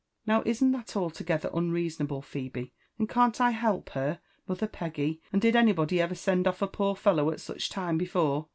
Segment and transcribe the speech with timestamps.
[0.25, 5.55] "Now isn't that altogether unreasonable, Phebe?— and can't I help her, mother Peggy?— and did
[5.55, 8.47] anybody ever send off a poor fellow at such time before?